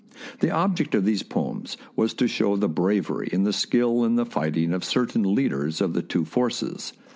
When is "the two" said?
5.93-6.25